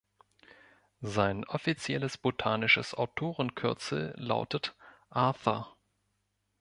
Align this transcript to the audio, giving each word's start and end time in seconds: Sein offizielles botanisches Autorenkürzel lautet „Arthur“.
Sein 1.03 1.45
offizielles 1.47 2.17
botanisches 2.17 2.95
Autorenkürzel 2.95 4.15
lautet 4.17 4.75
„Arthur“. 5.11 5.77